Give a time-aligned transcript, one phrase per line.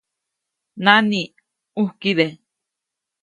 [0.83, 1.21] ¡Nani,
[1.73, 2.25] ʼujkide!